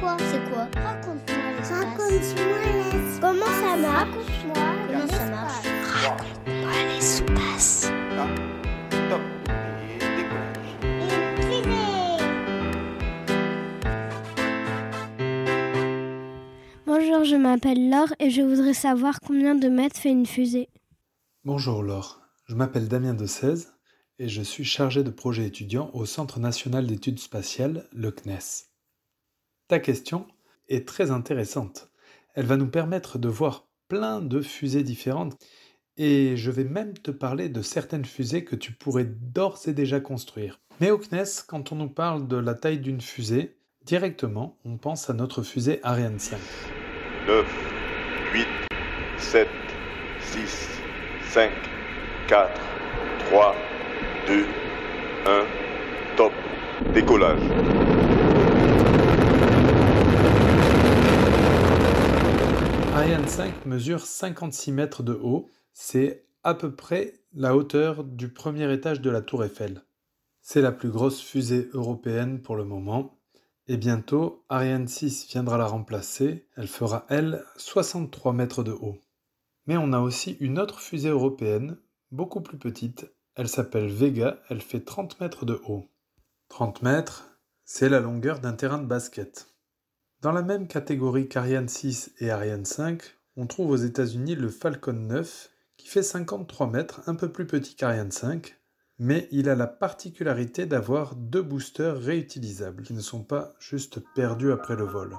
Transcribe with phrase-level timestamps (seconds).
[0.00, 1.78] quoi C'est quoi Raconte-moi l'espace.
[1.78, 3.20] Raconte-moi l'espace.
[3.20, 4.54] Comment ça marche Raconte-moi
[4.86, 5.66] comment ça marche.
[5.92, 7.90] Raconte-moi l'espace.
[9.10, 9.20] Top
[9.88, 10.68] et décollage.
[16.86, 20.68] Bonjour, je m'appelle Laure et je voudrais savoir combien de mètres fait une fusée.
[21.44, 23.74] Bonjour Laure, je m'appelle Damien de 16
[24.18, 28.67] et je suis chargé de projet étudiant au Centre national d'études spatiales, le CNES.
[29.68, 30.26] Ta question
[30.70, 31.90] est très intéressante.
[32.34, 35.36] Elle va nous permettre de voir plein de fusées différentes
[35.98, 40.00] et je vais même te parler de certaines fusées que tu pourrais d'ores et déjà
[40.00, 40.58] construire.
[40.80, 45.10] Mais au CNES, quand on nous parle de la taille d'une fusée, directement on pense
[45.10, 46.38] à notre fusée Ariane 5.
[47.26, 47.46] 9,
[48.32, 48.46] 8,
[49.18, 49.48] 7,
[50.20, 50.68] 6,
[51.28, 51.50] 5,
[52.26, 52.60] 4,
[53.26, 53.54] 3,
[54.28, 54.46] 2,
[55.26, 55.44] 1,
[56.16, 56.32] top,
[56.94, 58.17] décollage.
[62.98, 68.72] Ariane 5 mesure 56 mètres de haut, c'est à peu près la hauteur du premier
[68.72, 69.84] étage de la tour Eiffel.
[70.42, 73.20] C'est la plus grosse fusée européenne pour le moment,
[73.68, 78.98] et bientôt Ariane 6 viendra la remplacer, elle fera elle 63 mètres de haut.
[79.68, 81.78] Mais on a aussi une autre fusée européenne,
[82.10, 85.88] beaucoup plus petite, elle s'appelle Vega, elle fait 30 mètres de haut.
[86.48, 89.54] 30 mètres, c'est la longueur d'un terrain de basket.
[90.20, 93.00] Dans la même catégorie qu'Ariane 6 et Ariane 5,
[93.36, 97.76] on trouve aux États-Unis le Falcon 9 qui fait 53 mètres, un peu plus petit
[97.76, 98.56] qu'Ariane 5,
[98.98, 104.50] mais il a la particularité d'avoir deux boosters réutilisables qui ne sont pas juste perdus
[104.50, 105.16] après le vol.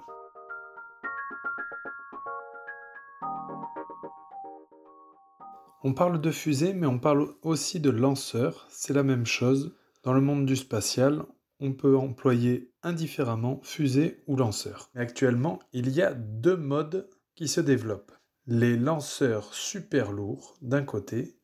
[5.81, 9.77] On parle de fusée, mais on parle aussi de lanceur, c'est la même chose.
[10.03, 11.23] Dans le monde du spatial,
[11.59, 14.89] on peut employer indifféremment fusée ou lanceur.
[14.95, 18.13] Actuellement, il y a deux modes qui se développent.
[18.47, 21.37] Les lanceurs super lourds d'un côté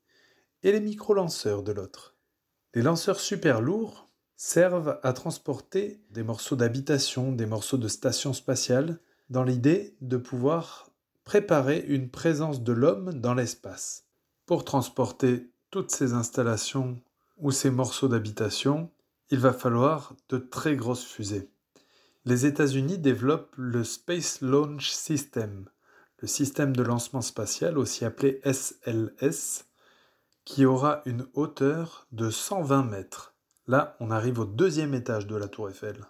[0.64, 2.16] et les micro-lanceurs de l'autre.
[2.74, 9.00] Les lanceurs super lourds servent à transporter des morceaux d'habitation, des morceaux de station spatiale,
[9.30, 10.90] dans l'idée de pouvoir
[11.24, 14.06] préparer une présence de l'homme dans l'espace.
[14.46, 17.02] Pour transporter toutes ces installations
[17.38, 18.92] ou ces morceaux d'habitation,
[19.30, 21.50] il va falloir de très grosses fusées.
[22.26, 25.66] Les États-Unis développent le Space Launch System,
[26.20, 29.66] le système de lancement spatial aussi appelé SLS,
[30.44, 33.36] qui aura une hauteur de 120 mètres.
[33.68, 36.06] Là, on arrive au deuxième étage de la tour Eiffel.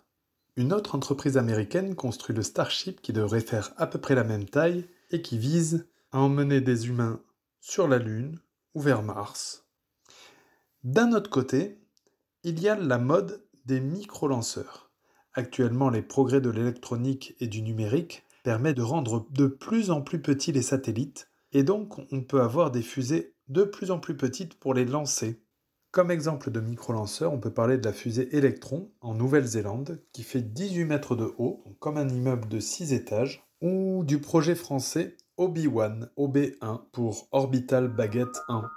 [0.57, 4.45] Une autre entreprise américaine construit le Starship qui devrait faire à peu près la même
[4.45, 7.21] taille et qui vise à emmener des humains
[7.59, 8.39] sur la Lune
[8.73, 9.65] ou vers Mars.
[10.83, 11.81] D'un autre côté,
[12.47, 14.91] il y a la mode des micro-lanceurs.
[15.33, 20.21] Actuellement, les progrès de l'électronique et du numérique permettent de rendre de plus en plus
[20.21, 24.59] petits les satellites, et donc on peut avoir des fusées de plus en plus petites
[24.59, 25.41] pour les lancer.
[25.89, 30.43] Comme exemple de micro-lanceur, on peut parler de la fusée Electron en Nouvelle-Zélande, qui fait
[30.43, 36.11] 18 mètres de haut, comme un immeuble de 6 étages, ou du projet français Obi-Wan,
[36.15, 38.69] OB1 pour Orbital Baguette 1.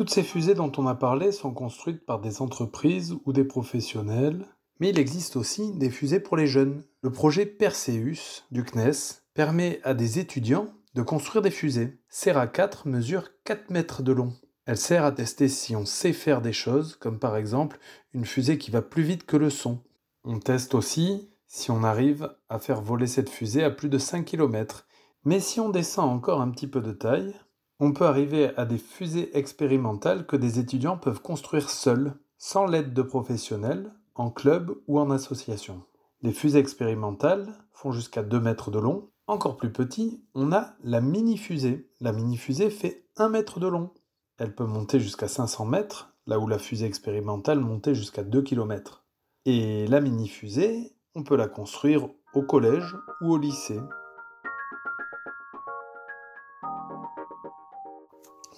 [0.00, 4.46] Toutes ces fusées dont on a parlé sont construites par des entreprises ou des professionnels,
[4.78, 6.84] mais il existe aussi des fusées pour les jeunes.
[7.02, 12.00] Le projet Perseus du CNES permet à des étudiants de construire des fusées.
[12.08, 14.32] Serra 4 mesure 4 mètres de long.
[14.64, 17.78] Elle sert à tester si on sait faire des choses, comme par exemple
[18.14, 19.82] une fusée qui va plus vite que le son.
[20.24, 24.24] On teste aussi si on arrive à faire voler cette fusée à plus de 5
[24.24, 24.86] km.
[25.26, 27.34] Mais si on descend encore un petit peu de taille,
[27.80, 32.92] on peut arriver à des fusées expérimentales que des étudiants peuvent construire seuls, sans l'aide
[32.92, 35.82] de professionnels, en club ou en association.
[36.22, 39.08] Les fusées expérimentales font jusqu'à 2 mètres de long.
[39.26, 41.90] Encore plus petit, on a la mini-fusée.
[42.00, 43.90] La mini-fusée fait 1 mètre de long.
[44.36, 49.04] Elle peut monter jusqu'à 500 mètres, là où la fusée expérimentale montait jusqu'à 2 km.
[49.46, 53.80] Et la mini-fusée, on peut la construire au collège ou au lycée.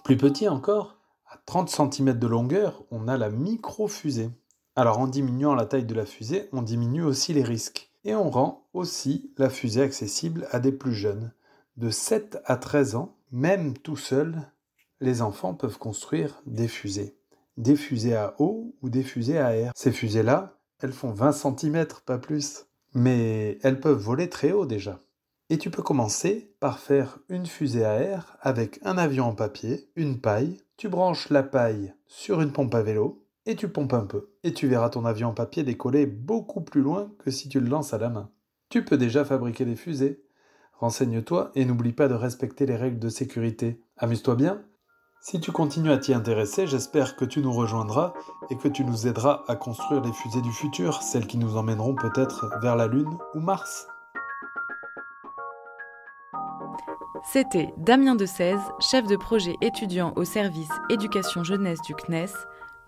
[0.05, 0.97] Plus petit encore,
[1.31, 4.31] à 30 cm de longueur, on a la micro-fusée.
[4.75, 7.91] Alors en diminuant la taille de la fusée, on diminue aussi les risques.
[8.05, 11.33] Et on rend aussi la fusée accessible à des plus jeunes.
[11.77, 14.51] De 7 à 13 ans, même tout seul,
[15.01, 17.17] les enfants peuvent construire des fusées.
[17.57, 19.73] Des fusées à eau ou des fusées à air.
[19.77, 22.67] Ces fusées-là, elles font 20 cm, pas plus.
[22.93, 24.99] Mais elles peuvent voler très haut déjà.
[25.53, 29.91] Et tu peux commencer par faire une fusée à air avec un avion en papier,
[29.97, 30.57] une paille.
[30.79, 34.55] Tu branches la paille sur une pompe à vélo et tu pompes un peu, et
[34.55, 37.93] tu verras ton avion en papier décoller beaucoup plus loin que si tu le lances
[37.93, 38.31] à la main.
[38.71, 40.25] Tu peux déjà fabriquer des fusées.
[40.79, 43.79] Renseigne-toi et n'oublie pas de respecter les règles de sécurité.
[43.99, 44.63] Amuse-toi bien.
[45.21, 48.15] Si tu continues à t'y intéresser, j'espère que tu nous rejoindras
[48.49, 51.95] et que tu nous aideras à construire les fusées du futur, celles qui nous emmèneront
[51.95, 53.87] peut-être vers la Lune ou Mars.
[57.25, 62.33] C'était Damien de 16, chef de projet étudiant au service éducation jeunesse du CNES,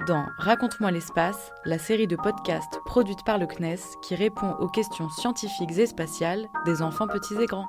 [0.06, 5.08] dans Raconte-moi l'espace, la série de podcasts produite par le CNES qui répond aux questions
[5.08, 7.68] scientifiques et spatiales des enfants petits et grands.